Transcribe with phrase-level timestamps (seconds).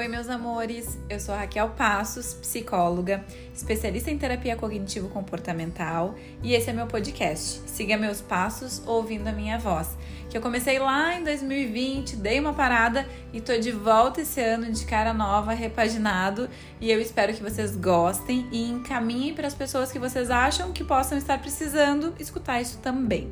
[0.00, 0.98] Oi, meus amores.
[1.10, 3.22] Eu sou Raquel Passos, psicóloga,
[3.54, 7.60] especialista em terapia cognitivo-comportamental, e esse é meu podcast.
[7.66, 9.90] Siga meus passos ouvindo a minha voz.
[10.30, 14.72] Que eu comecei lá em 2020, dei uma parada e tô de volta esse ano
[14.72, 16.48] de cara nova, repaginado,
[16.80, 20.82] e eu espero que vocês gostem e encaminhem para as pessoas que vocês acham que
[20.82, 23.30] possam estar precisando escutar isso também.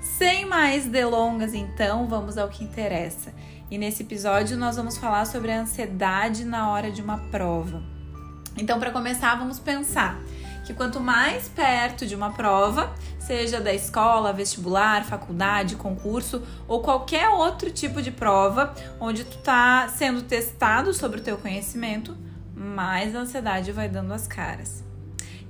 [0.00, 3.34] Sem mais delongas, então, vamos ao que interessa.
[3.70, 7.82] E nesse episódio nós vamos falar sobre a ansiedade na hora de uma prova.
[8.56, 10.20] Então, para começar, vamos pensar
[10.64, 17.28] que quanto mais perto de uma prova, seja da escola, vestibular, faculdade, concurso ou qualquer
[17.28, 22.16] outro tipo de prova onde tu está sendo testado sobre o teu conhecimento,
[22.54, 24.82] mais a ansiedade vai dando as caras.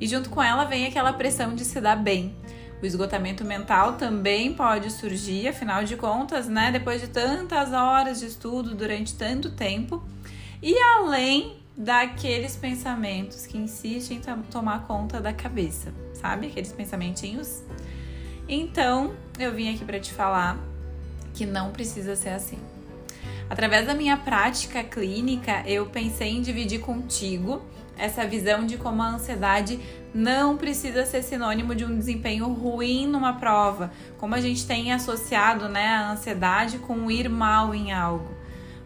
[0.01, 2.35] E junto com ela vem aquela pressão de se dar bem,
[2.83, 8.27] o esgotamento mental também pode surgir, afinal de contas, né, depois de tantas horas de
[8.27, 10.03] estudo durante tanto tempo,
[10.63, 16.47] e além daqueles pensamentos que insistem em tomar conta da cabeça, sabe?
[16.47, 17.63] Aqueles pensamentinhos.
[18.49, 20.59] Então, eu vim aqui para te falar
[21.33, 22.59] que não precisa ser assim.
[23.51, 27.63] Através da minha prática clínica, eu pensei em dividir contigo
[27.97, 29.81] essa visão de como a ansiedade
[30.15, 35.69] não precisa ser sinônimo de um desempenho ruim numa prova, como a gente tem associado
[35.69, 38.35] né, a ansiedade com ir mal em algo.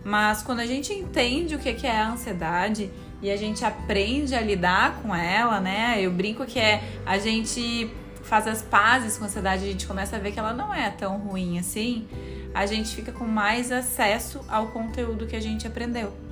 [0.04, 4.40] Mas quando a gente entende o que é a ansiedade e a gente aprende a
[4.40, 5.96] lidar com ela, né?
[6.00, 7.90] Eu brinco que é a gente
[8.22, 10.90] faz as pazes com a ansiedade, a gente começa a ver que ela não é
[10.90, 12.06] tão ruim assim,
[12.54, 16.27] a gente fica com mais acesso ao conteúdo que a gente aprendeu.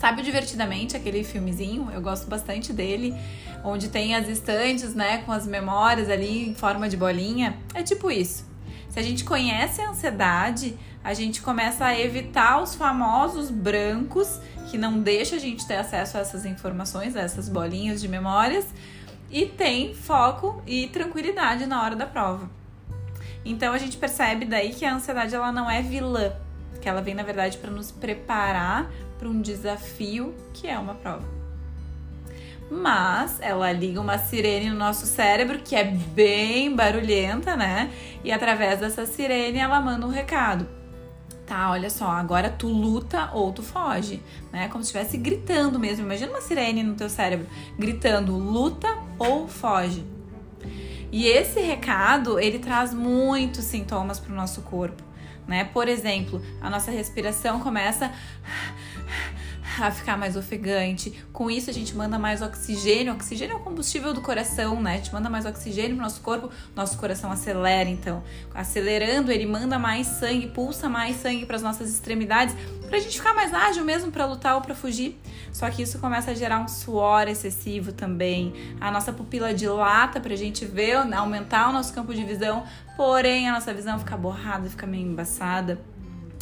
[0.00, 1.90] Sabe o Divertidamente, aquele filmezinho?
[1.92, 3.14] Eu gosto bastante dele,
[3.62, 7.58] onde tem as estantes, né, com as memórias ali em forma de bolinha.
[7.74, 8.46] É tipo isso.
[8.88, 14.78] Se a gente conhece a ansiedade, a gente começa a evitar os famosos brancos que
[14.78, 18.64] não deixa a gente ter acesso a essas informações, a essas bolinhas de memórias,
[19.30, 22.48] e tem foco e tranquilidade na hora da prova.
[23.44, 26.32] Então a gente percebe daí que a ansiedade ela não é vilã,
[26.80, 31.28] que ela vem na verdade para nos preparar para um desafio que é uma prova.
[32.70, 37.90] Mas ela liga uma sirene no nosso cérebro que é bem barulhenta, né?
[38.24, 40.66] E através dessa sirene ela manda um recado.
[41.46, 44.22] Tá, olha só, agora tu luta ou tu foge,
[44.52, 44.68] né?
[44.68, 46.06] Como se estivesse gritando mesmo.
[46.06, 47.46] Imagina uma sirene no teu cérebro
[47.78, 48.88] gritando luta
[49.18, 50.02] ou foge.
[51.12, 55.02] E esse recado, ele traz muitos sintomas para o nosso corpo,
[55.50, 55.64] né?
[55.64, 58.12] Por exemplo, a nossa respiração começa
[59.86, 61.12] a ficar mais ofegante.
[61.32, 63.12] Com isso, a gente manda mais oxigênio.
[63.12, 64.94] Oxigênio é o combustível do coração, né?
[64.94, 68.22] A gente manda mais oxigênio pro nosso corpo, nosso coração acelera, então.
[68.54, 72.54] Acelerando, ele manda mais sangue, pulsa mais sangue para as nossas extremidades,
[72.88, 75.18] pra gente ficar mais ágil mesmo para lutar ou para fugir.
[75.52, 78.52] Só que isso começa a gerar um suor excessivo também.
[78.80, 82.64] A nossa pupila dilata pra gente ver, aumentar o nosso campo de visão,
[82.96, 85.78] porém a nossa visão fica borrada, fica meio embaçada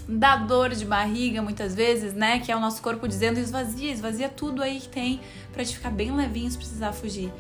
[0.09, 2.39] dá dor de barriga muitas vezes, né?
[2.39, 5.21] Que é o nosso corpo dizendo esvazia, esvazia tudo aí que tem
[5.53, 7.31] pra te ficar bem levinho se precisar fugir.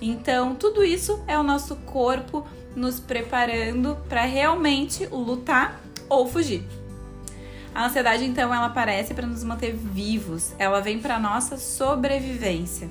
[0.00, 6.64] Então, tudo isso é o nosso corpo nos preparando para realmente lutar ou fugir.
[7.74, 12.88] A ansiedade, então, ela aparece para nos manter vivos, ela vem para nossa sobrevivência.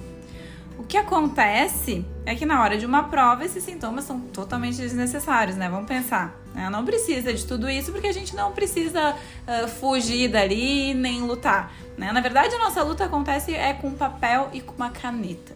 [0.77, 5.55] O que acontece é que na hora de uma prova esses sintomas são totalmente desnecessários,
[5.55, 5.69] né?
[5.69, 6.39] Vamos pensar.
[6.53, 6.69] Né?
[6.69, 11.71] Não precisa de tudo isso porque a gente não precisa uh, fugir dali nem lutar.
[11.97, 12.11] Né?
[12.11, 15.55] Na verdade, a nossa luta acontece é com papel e com uma caneta.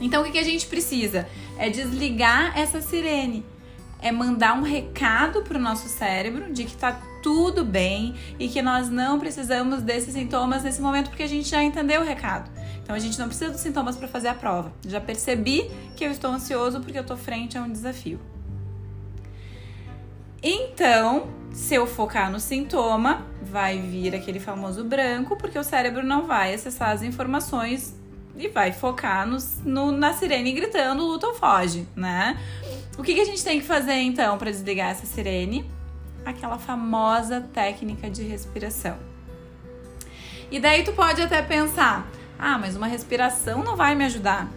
[0.00, 1.28] Então, o que, que a gente precisa?
[1.58, 3.44] É desligar essa sirene.
[4.00, 8.62] É mandar um recado para o nosso cérebro de que tá tudo bem e que
[8.62, 12.48] nós não precisamos desses sintomas nesse momento porque a gente já entendeu o recado.
[12.88, 14.72] Então a gente não precisa dos sintomas para fazer a prova.
[14.86, 18.18] Já percebi que eu estou ansioso porque eu estou frente a um desafio.
[20.42, 26.26] Então, se eu focar no sintoma, vai vir aquele famoso branco, porque o cérebro não
[26.26, 27.94] vai acessar as informações
[28.34, 29.36] e vai focar no,
[29.66, 32.38] no, na sirene gritando luta ou foge, né?
[32.96, 35.70] O que, que a gente tem que fazer então para desligar essa sirene?
[36.24, 38.96] Aquela famosa técnica de respiração.
[40.50, 44.48] E daí tu pode até pensar, ah, mas uma respiração não vai me ajudar.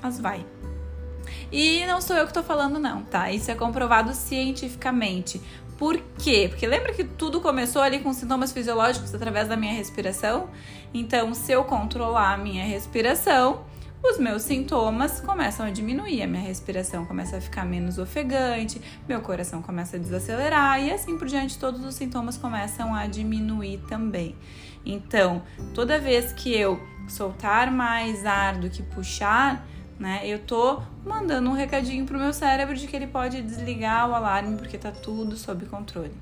[0.00, 0.46] Mas vai.
[1.50, 3.30] E não sou eu que tô falando, não, tá?
[3.30, 5.40] Isso é comprovado cientificamente.
[5.76, 6.46] Por quê?
[6.48, 10.50] Porque lembra que tudo começou ali com sintomas fisiológicos através da minha respiração?
[10.92, 13.64] Então, se eu controlar a minha respiração,
[14.02, 19.20] os meus sintomas começam a diminuir, a minha respiração começa a ficar menos ofegante, meu
[19.20, 24.36] coração começa a desacelerar e assim por diante, todos os sintomas começam a diminuir também.
[24.84, 25.42] Então,
[25.74, 29.66] toda vez que eu soltar mais ar do que puxar,
[29.98, 34.14] né, eu tô mandando um recadinho pro meu cérebro de que ele pode desligar o
[34.14, 36.14] alarme porque tá tudo sob controle.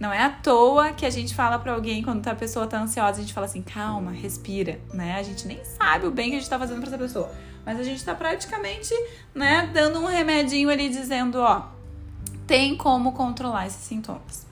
[0.00, 3.18] Não é à toa que a gente fala para alguém quando a pessoa tá ansiosa,
[3.18, 5.14] a gente fala assim, calma, respira, né?
[5.14, 7.32] A gente nem sabe o bem que a gente tá fazendo para essa pessoa,
[7.64, 8.92] mas a gente tá praticamente,
[9.32, 11.68] né, dando um remedinho ali dizendo, ó,
[12.48, 14.51] tem como controlar esses sintomas.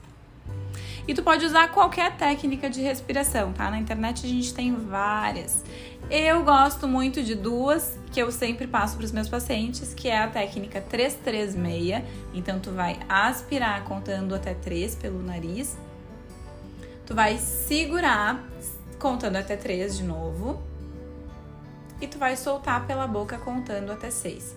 [1.07, 3.71] E tu pode usar qualquer técnica de respiração, tá?
[3.71, 5.63] Na internet a gente tem várias.
[6.09, 10.19] Eu gosto muito de duas que eu sempre passo para os meus pacientes, que é
[10.19, 12.03] a técnica 336.
[12.33, 15.77] Então tu vai aspirar contando até 3 pelo nariz.
[17.05, 18.43] Tu vai segurar
[18.99, 20.61] contando até 3 de novo.
[21.99, 24.55] E tu vai soltar pela boca contando até 6.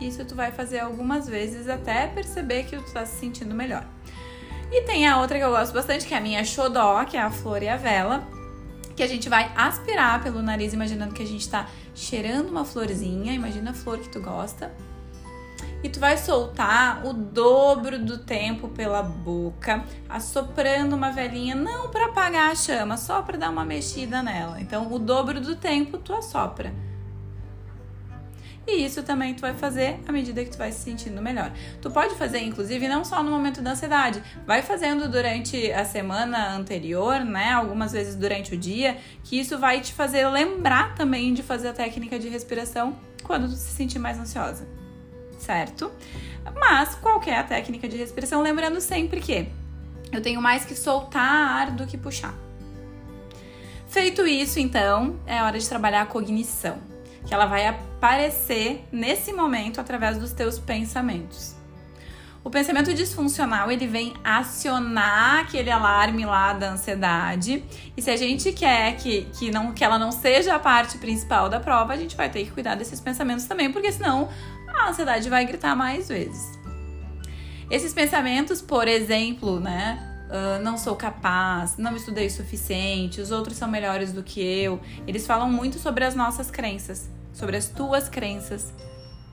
[0.00, 3.86] Isso tu vai fazer algumas vezes até perceber que tu tá se sentindo melhor.
[4.70, 7.20] E tem a outra que eu gosto bastante, que é a minha xodó, que é
[7.20, 8.26] a flor e a vela
[8.94, 13.32] que a gente vai aspirar pelo nariz, imaginando que a gente tá cheirando uma florzinha,
[13.32, 14.72] imagina a flor que tu gosta.
[15.82, 22.06] E tu vai soltar o dobro do tempo pela boca, assoprando uma velhinha, não para
[22.06, 24.60] apagar a chama, só para dar uma mexida nela.
[24.60, 26.72] Então, o dobro do tempo tu assopra.
[28.66, 31.52] E isso também tu vai fazer à medida que tu vai se sentindo melhor.
[31.82, 36.54] Tu pode fazer, inclusive, não só no momento da ansiedade, vai fazendo durante a semana
[36.54, 37.52] anterior, né?
[37.52, 41.72] Algumas vezes durante o dia, que isso vai te fazer lembrar também de fazer a
[41.74, 44.66] técnica de respiração quando tu se sentir mais ansiosa,
[45.38, 45.92] certo?
[46.58, 49.48] Mas qualquer é técnica de respiração, lembrando sempre que
[50.10, 52.34] eu tenho mais que soltar ar do que puxar.
[53.88, 56.93] Feito isso, então, é hora de trabalhar a cognição
[57.26, 61.54] que ela vai aparecer nesse momento através dos teus pensamentos.
[62.44, 67.64] O pensamento disfuncional, ele vem acionar aquele alarme lá da ansiedade.
[67.96, 71.48] E se a gente quer que, que, não, que ela não seja a parte principal
[71.48, 74.28] da prova, a gente vai ter que cuidar desses pensamentos também, porque senão
[74.68, 76.58] a ansiedade vai gritar mais vezes.
[77.70, 80.13] Esses pensamentos, por exemplo, né?
[80.24, 84.80] Uh, não sou capaz, não estudei o suficiente, os outros são melhores do que eu.
[85.06, 88.72] Eles falam muito sobre as nossas crenças sobre as tuas crenças,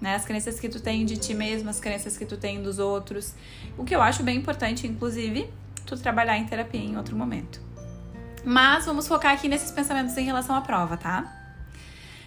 [0.01, 0.15] né?
[0.15, 3.33] As crenças que tu tem de ti mesmo, as crenças que tu tem dos outros.
[3.77, 5.47] O que eu acho bem importante, inclusive,
[5.85, 7.61] tu trabalhar em terapia em outro momento.
[8.43, 11.31] Mas vamos focar aqui nesses pensamentos em relação à prova, tá?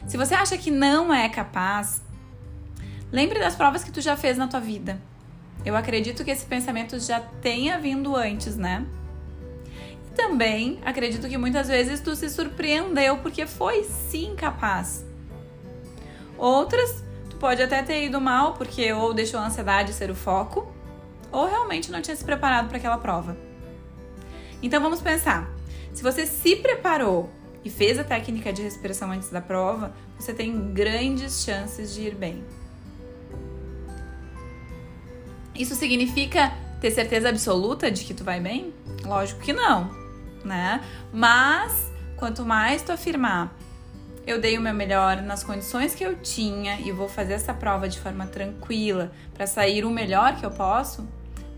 [0.06, 2.00] Se você acha que não é capaz,
[3.10, 5.00] lembre das provas que tu já fez na tua vida.
[5.64, 8.86] Eu acredito que esse pensamento já tenha vindo antes, né?
[10.06, 15.04] E também acredito que muitas vezes tu se surpreendeu porque foi sim capaz.
[16.36, 20.70] Outras, tu pode até ter ido mal porque ou deixou a ansiedade ser o foco,
[21.32, 23.36] ou realmente não tinha se preparado para aquela prova.
[24.62, 25.50] Então vamos pensar.
[25.92, 27.30] Se você se preparou
[27.64, 32.14] e fez a técnica de respiração antes da prova, você tem grandes chances de ir
[32.14, 32.44] bem.
[35.54, 38.72] Isso significa ter certeza absoluta de que tu vai bem?
[39.04, 39.90] Lógico que não,
[40.44, 40.80] né?
[41.12, 43.54] Mas quanto mais tu afirmar
[44.26, 47.88] eu dei o meu melhor nas condições que eu tinha e vou fazer essa prova
[47.88, 51.06] de forma tranquila para sair o melhor que eu posso,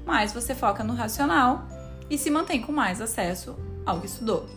[0.05, 1.65] mais você foca no racional
[2.11, 4.49] e se mantém com mais acesso ao que estudou.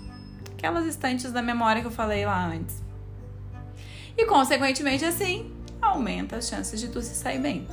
[0.53, 2.81] Aquelas estantes da memória que eu falei lá antes.
[4.17, 7.67] E consequentemente assim, aumenta as chances de tu se sair bem.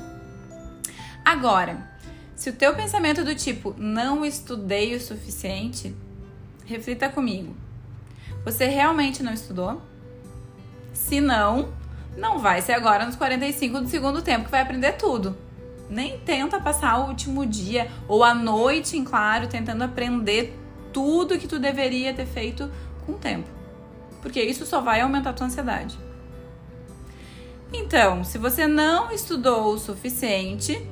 [1.27, 1.91] Agora,
[2.37, 5.93] se o teu pensamento é do tipo não estudei o suficiente,
[6.65, 7.53] reflita comigo.
[8.45, 9.83] Você realmente não estudou?
[10.93, 11.71] Se não,
[12.17, 15.37] não vai ser agora nos 45 do segundo tempo que vai aprender tudo.
[15.91, 20.57] Nem tenta passar o último dia ou a noite em claro tentando aprender
[20.93, 22.71] tudo que tu deveria ter feito
[23.05, 23.49] com o tempo.
[24.23, 25.99] Porque isso só vai aumentar a tua ansiedade.
[27.73, 30.89] Então, se você não estudou o suficiente,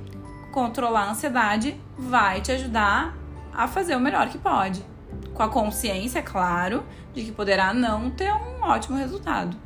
[0.55, 3.13] controlar a ansiedade vai te ajudar
[3.53, 4.87] a fazer o melhor que pode.
[5.35, 9.57] Com a consciência, é claro, de que poderá não ter um ótimo resultado.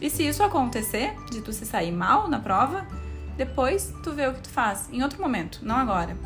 [0.00, 2.84] E se isso acontecer, de tu se sair mal na prova,
[3.36, 6.16] depois tu vê o que tu faz em outro momento, não agora.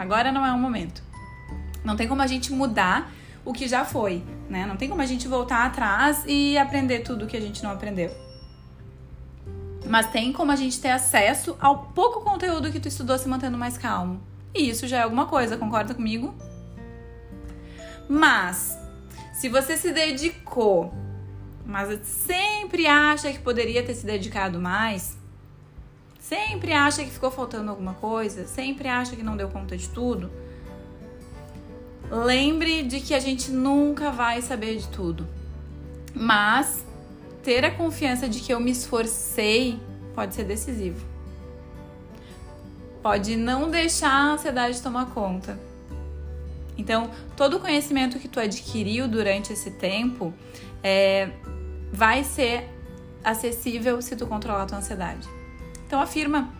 [0.00, 1.00] Agora não é o momento.
[1.84, 3.12] Não tem como a gente mudar
[3.44, 4.66] o que já foi, né?
[4.66, 8.25] Não tem como a gente voltar atrás e aprender tudo que a gente não aprendeu.
[9.88, 13.56] Mas tem como a gente ter acesso ao pouco conteúdo que tu estudou se mantendo
[13.56, 14.20] mais calmo.
[14.54, 16.34] E isso já é alguma coisa, concorda comigo?
[18.08, 18.78] Mas
[19.36, 20.94] Se você se dedicou,
[21.66, 25.14] mas sempre acha que poderia ter se dedicado mais,
[26.18, 30.30] sempre acha que ficou faltando alguma coisa, sempre acha que não deu conta de tudo,
[32.10, 35.28] lembre de que a gente nunca vai saber de tudo.
[36.14, 36.82] Mas
[37.46, 39.78] ter a confiança de que eu me esforcei
[40.16, 41.06] pode ser decisivo.
[43.00, 45.56] Pode não deixar a ansiedade tomar conta.
[46.76, 50.34] Então, todo o conhecimento que tu adquiriu durante esse tempo
[50.82, 51.28] é,
[51.92, 52.68] vai ser
[53.22, 55.28] acessível se tu controlar a tua ansiedade.
[55.86, 56.52] Então, afirma: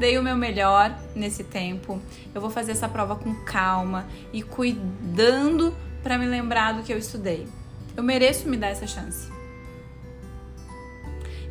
[0.00, 2.02] dei o meu melhor nesse tempo,
[2.34, 5.72] eu vou fazer essa prova com calma e cuidando
[6.02, 7.46] para me lembrar do que eu estudei.
[7.96, 9.41] Eu mereço me dar essa chance.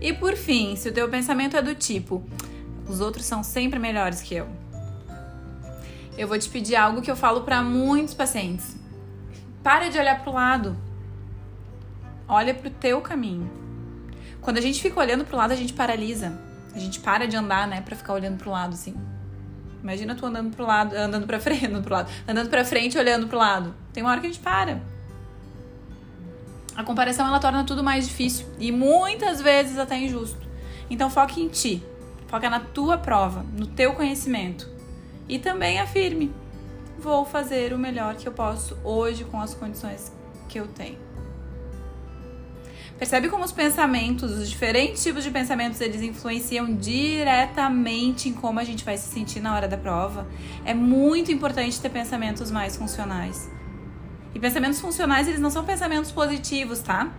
[0.02, 2.24] E por fim, se o teu pensamento é do tipo,
[2.90, 4.50] os outros são sempre melhores que eu.
[6.18, 8.76] Eu vou te pedir algo que eu falo para muitos pacientes.
[9.62, 10.76] Para de olhar pro lado.
[12.28, 13.50] Olha pro teu caminho.
[14.42, 16.34] Quando a gente fica olhando pro lado, a gente paralisa.
[16.74, 18.96] A gente para de andar, né, para ficar olhando pro lado assim.
[19.84, 23.28] Imagina tu andando pro lado, andando para frente, andando pro lado, andando para frente, olhando
[23.28, 23.76] pro lado.
[23.94, 24.82] Tem uma hora que a gente para
[26.76, 30.48] a comparação ela torna tudo mais difícil e muitas vezes até injusto.
[30.90, 31.84] Então foque em ti,
[32.28, 34.70] foca na tua prova, no teu conhecimento
[35.28, 36.32] e também afirme:
[37.00, 40.12] vou fazer o melhor que eu posso hoje com as condições
[40.48, 41.12] que eu tenho.
[43.02, 48.64] Percebe como os pensamentos, os diferentes tipos de pensamentos, eles influenciam diretamente em como a
[48.64, 50.28] gente vai se sentir na hora da prova?
[50.64, 53.50] É muito importante ter pensamentos mais funcionais.
[54.34, 57.10] E pensamentos funcionais, eles não são pensamentos positivos, tá?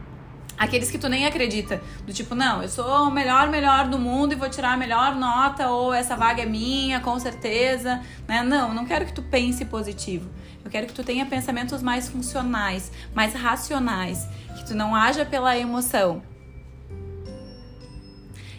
[0.58, 4.32] Aqueles que tu nem acredita, do tipo, não, eu sou o melhor, melhor do mundo
[4.32, 8.42] e vou tirar a melhor nota, ou essa vaga é minha, com certeza, né?
[8.42, 10.30] Não, não quero que tu pense positivo.
[10.64, 15.58] Eu quero que tu tenha pensamentos mais funcionais, mais racionais, que tu não haja pela
[15.58, 16.22] emoção,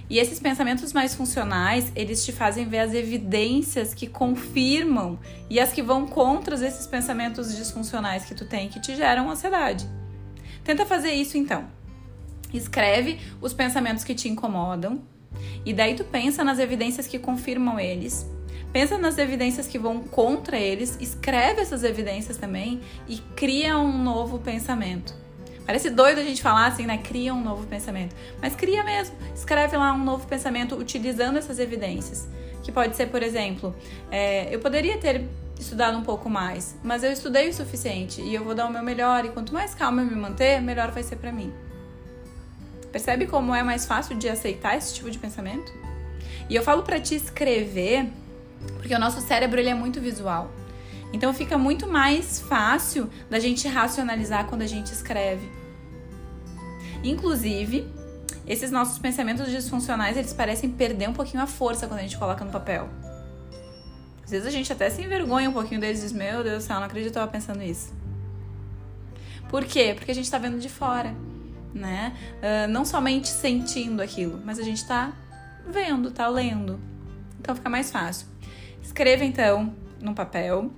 [0.09, 5.17] e esses pensamentos mais funcionais, eles te fazem ver as evidências que confirmam
[5.49, 9.87] e as que vão contra esses pensamentos disfuncionais que tu tem que te geram ansiedade.
[10.63, 11.65] Tenta fazer isso então.
[12.53, 15.01] Escreve os pensamentos que te incomodam
[15.65, 18.29] e daí tu pensa nas evidências que confirmam eles.
[18.71, 24.39] Pensa nas evidências que vão contra eles, escreve essas evidências também e cria um novo
[24.39, 25.22] pensamento.
[25.65, 26.97] Parece doido a gente falar assim, né?
[26.97, 28.15] Cria um novo pensamento.
[28.41, 29.15] Mas cria mesmo.
[29.33, 32.27] Escreve lá um novo pensamento utilizando essas evidências.
[32.61, 33.75] Que pode ser, por exemplo,
[34.11, 35.25] é, eu poderia ter
[35.59, 38.83] estudado um pouco mais, mas eu estudei o suficiente e eu vou dar o meu
[38.83, 39.25] melhor.
[39.25, 41.53] E quanto mais calma eu me manter, melhor vai ser para mim.
[42.91, 45.73] Percebe como é mais fácil de aceitar esse tipo de pensamento?
[46.49, 48.07] E eu falo para te escrever,
[48.75, 50.51] porque o nosso cérebro ele é muito visual.
[51.13, 55.47] Então fica muito mais fácil da gente racionalizar quando a gente escreve.
[57.03, 57.87] Inclusive,
[58.47, 62.43] esses nossos pensamentos disfuncionais, eles parecem perder um pouquinho a força quando a gente coloca
[62.43, 62.89] no papel.
[64.23, 66.67] Às vezes a gente até se envergonha um pouquinho deles e diz, meu Deus do
[66.67, 67.93] céu, não acredito que eu tava pensando isso.
[69.49, 69.93] Por quê?
[69.95, 71.13] Porque a gente tá vendo de fora,
[71.73, 72.17] né?
[72.37, 75.13] Uh, não somente sentindo aquilo, mas a gente tá
[75.67, 76.79] vendo, tá lendo.
[77.39, 78.25] Então fica mais fácil.
[78.81, 80.71] Escreva então no papel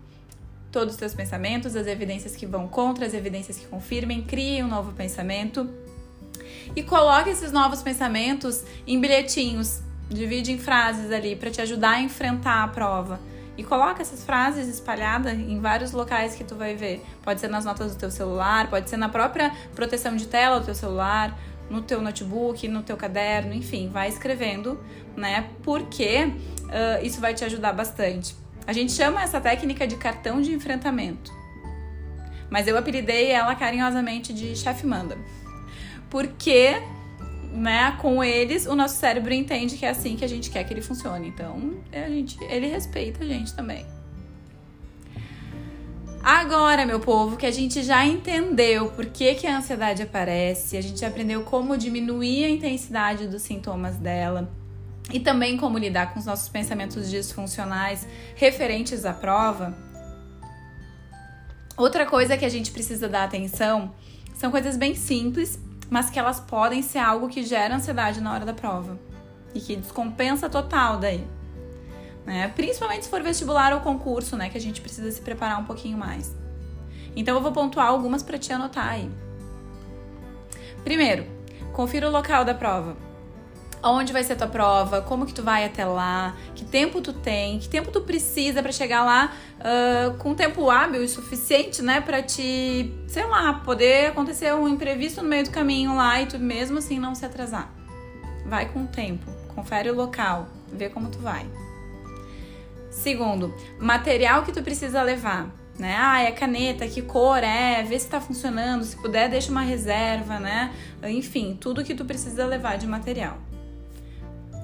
[0.76, 4.68] todos os teus pensamentos, as evidências que vão contra, as evidências que confirmem, crie um
[4.68, 5.70] novo pensamento
[6.76, 9.80] e coloque esses novos pensamentos em bilhetinhos,
[10.10, 13.22] divide em frases ali para te ajudar a enfrentar a prova.
[13.58, 17.02] E coloca essas frases espalhadas em vários locais que tu vai ver.
[17.24, 20.66] Pode ser nas notas do teu celular, pode ser na própria proteção de tela do
[20.66, 21.40] teu celular,
[21.70, 24.78] no teu notebook, no teu caderno, enfim, vai escrevendo,
[25.16, 25.52] né?
[25.64, 28.44] Porque uh, isso vai te ajudar bastante.
[28.68, 31.32] A gente chama essa técnica de cartão de enfrentamento.
[32.50, 35.18] Mas eu apelidei ela carinhosamente de chefe manda.
[36.10, 36.82] Porque,
[37.52, 40.74] né, com eles, o nosso cérebro entende que é assim que a gente quer que
[40.74, 41.28] ele funcione.
[41.28, 43.86] Então, a gente, ele respeita a gente também.
[46.24, 50.82] Agora, meu povo, que a gente já entendeu por que, que a ansiedade aparece, a
[50.82, 54.52] gente aprendeu como diminuir a intensidade dos sintomas dela,
[55.12, 59.76] e também como lidar com os nossos pensamentos disfuncionais referentes à prova.
[61.78, 63.94] Outra coisa que a gente precisa dar atenção
[64.34, 65.60] são coisas bem simples,
[65.90, 68.98] mas que elas podem ser algo que gera ansiedade na hora da prova
[69.54, 71.26] e que descompensa total daí.
[72.26, 72.48] Né?
[72.56, 75.98] Principalmente se for vestibular ou concurso, né, que a gente precisa se preparar um pouquinho
[75.98, 76.36] mais.
[77.16, 79.10] Então eu vou pontuar algumas para te anotar aí.
[80.84, 81.26] Primeiro,
[81.72, 82.98] confira o local da prova.
[83.88, 85.00] Onde vai ser tua prova?
[85.04, 86.36] Como que tu vai até lá?
[86.56, 87.60] Que tempo tu tem?
[87.60, 92.02] Que tempo tu precisa para chegar lá uh, com tempo hábil e suficiente, né?
[92.02, 96.40] Pra te, sei lá, poder acontecer um imprevisto no meio do caminho lá e tu
[96.40, 97.72] mesmo assim não se atrasar.
[98.48, 101.46] Vai com o tempo, confere o local, vê como tu vai.
[102.90, 105.94] Segundo, material que tu precisa levar né?
[106.00, 110.40] Ah, é caneta, que cor é, vê se tá funcionando, se puder deixa uma reserva,
[110.40, 110.74] né?
[111.04, 113.38] Enfim, tudo que tu precisa levar de material.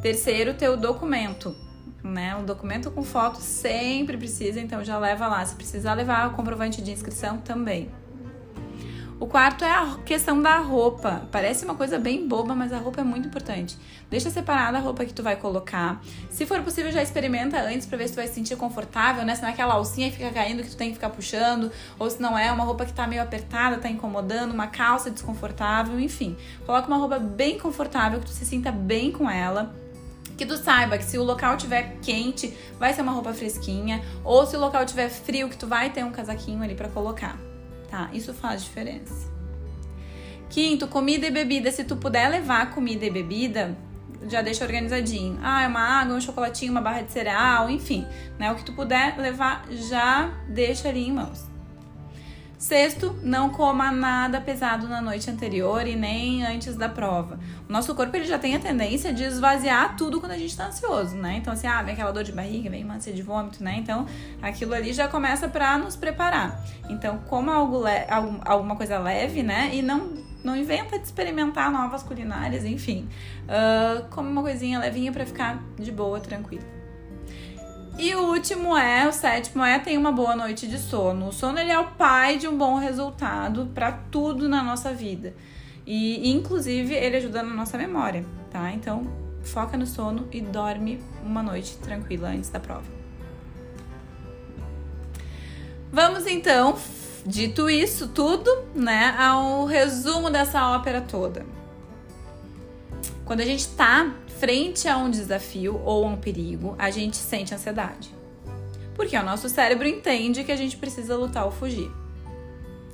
[0.02, 1.56] Terceiro, teu documento,
[2.04, 2.36] né?
[2.36, 5.46] O documento com foto sempre precisa, então já leva lá.
[5.46, 7.88] Se precisar levar o comprovante de inscrição também.
[9.20, 11.30] O quarto é a questão da roupa.
[11.32, 13.78] Parece uma coisa bem boba, mas a roupa é muito importante.
[14.10, 16.02] Deixa separada a roupa que tu vai colocar.
[16.32, 19.36] Se for possível, já experimenta antes para ver se tu vai se sentir confortável, né?
[19.36, 22.20] Se não é aquela alcinha fica caindo que tu tem que ficar puxando, ou se
[22.20, 26.36] não é uma roupa que tá meio apertada, tá incomodando, uma calça desconfortável, enfim.
[26.66, 29.72] Coloca uma roupa bem confortável, que tu se sinta bem com ela
[30.42, 34.46] que tu saiba que se o local tiver quente, vai ser uma roupa fresquinha, ou
[34.46, 37.38] se o local tiver frio, que tu vai ter um casaquinho ali para colocar
[37.92, 38.10] tá?
[38.14, 39.30] Isso faz diferença.
[40.50, 41.70] Quinto, comida e bebida.
[41.72, 43.78] Se tu puder levar comida e bebida,
[44.28, 45.38] já deixa organizadinho.
[45.44, 48.08] Ah, é uma água, um chocolatinho, uma barra de cereal, enfim,
[48.40, 48.52] né?
[48.52, 51.51] O que tu puder levar, já deixa ali em mãos.
[52.62, 57.40] Sexto, não coma nada pesado na noite anterior e nem antes da prova.
[57.68, 60.68] O nosso corpo ele já tem a tendência de esvaziar tudo quando a gente tá
[60.68, 61.38] ansioso, né?
[61.38, 63.78] Então, assim, ah, vem aquela dor de barriga, vem uma ânsia de vômito, né?
[63.80, 64.06] Então,
[64.44, 66.64] aquilo ali já começa para nos preparar.
[66.88, 67.82] Então, coma algo
[68.46, 69.72] alguma coisa leve, né?
[69.74, 70.14] E não,
[70.44, 73.10] não inventa de experimentar novas culinárias, enfim.
[73.46, 76.81] Uh, come uma coisinha levinha para ficar de boa, tranquilo.
[78.02, 81.28] E o último é, o sétimo é, tem uma boa noite de sono.
[81.28, 85.36] O sono ele é o pai de um bom resultado para tudo na nossa vida.
[85.86, 88.72] E inclusive ele ajuda na nossa memória, tá?
[88.72, 89.06] Então,
[89.44, 92.90] foca no sono e dorme uma noite tranquila antes da prova.
[95.94, 96.76] Vamos então,
[97.24, 101.46] dito isso tudo, né, ao resumo dessa ópera toda.
[103.26, 107.54] Quando a gente tá frente a um desafio ou a um perigo, a gente sente
[107.54, 108.10] ansiedade.
[108.96, 111.92] Porque o nosso cérebro entende que a gente precisa lutar ou fugir.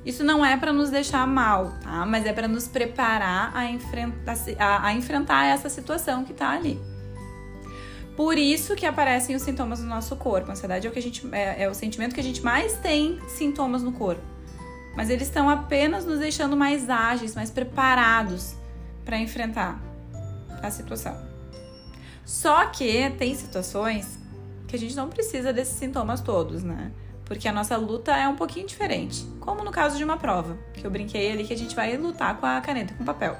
[0.04, 2.04] Isso não é para nos deixar mal, tá?
[2.04, 6.78] Mas é para nos preparar a enfrentar, a, a enfrentar essa situação que tá ali.
[8.14, 10.50] Por isso que aparecem os sintomas no nosso corpo.
[10.50, 12.74] A ansiedade é o, que a gente, é, é o sentimento que a gente mais
[12.74, 14.22] tem sintomas no corpo.
[14.94, 18.54] Mas eles estão apenas nos deixando mais ágeis, mais preparados
[19.02, 19.80] para enfrentar
[20.62, 21.27] a situação.
[22.28, 24.18] Só que tem situações
[24.66, 26.92] que a gente não precisa desses sintomas todos, né?
[27.24, 29.24] Porque a nossa luta é um pouquinho diferente.
[29.40, 32.36] Como no caso de uma prova, que eu brinquei ali que a gente vai lutar
[32.36, 33.34] com a caneta e com o papel.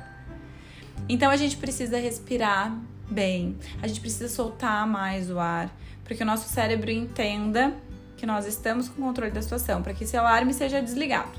[1.07, 2.75] Então a gente precisa respirar
[3.11, 5.71] bem, a gente precisa soltar mais o ar,
[6.03, 7.75] para que o nosso cérebro entenda
[8.17, 11.39] que nós estamos com controle da situação, para que esse alarme seja desligado.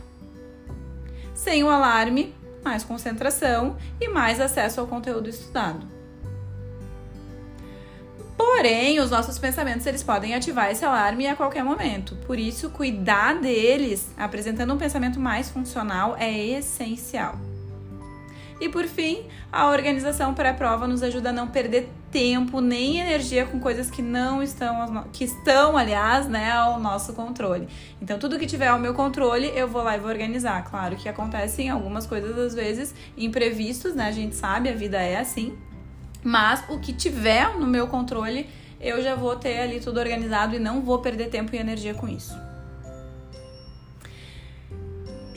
[1.33, 2.31] Sem o alarme,
[2.63, 5.98] mais concentração e mais acesso ao conteúdo estudado.
[8.39, 12.15] Porém, os nossos pensamentos eles podem ativar esse alarme a qualquer momento.
[12.25, 17.37] Por isso, cuidar deles, apresentando um pensamento mais funcional, é essencial.
[18.61, 23.59] E por fim, a organização pré-prova nos ajuda a não perder tempo nem energia com
[23.59, 27.67] coisas que não estão, que estão, aliás, né, ao nosso controle.
[28.01, 30.63] Então, tudo que tiver ao meu controle, eu vou lá e vou organizar.
[30.63, 34.07] Claro que acontecem algumas coisas às vezes imprevistos, né?
[34.07, 35.57] A gente sabe, a vida é assim.
[36.23, 40.59] Mas o que tiver no meu controle, eu já vou ter ali tudo organizado e
[40.59, 42.37] não vou perder tempo e energia com isso.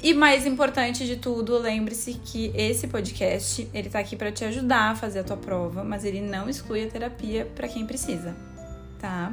[0.02, 4.90] E mais importante de tudo, lembre-se que esse podcast, ele tá aqui para te ajudar
[4.90, 8.34] a fazer a tua prova, mas ele não exclui a terapia para quem precisa,
[8.98, 9.32] tá?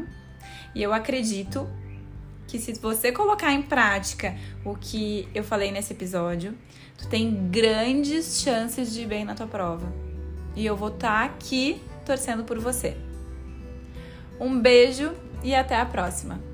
[0.75, 1.67] E eu acredito
[2.47, 6.55] que se você colocar em prática o que eu falei nesse episódio,
[6.99, 10.08] tu tem grandes chances de ir bem na tua prova
[10.59, 12.97] e eu vou estar tá aqui torcendo por você.
[14.37, 16.48] Um beijo e até a próxima!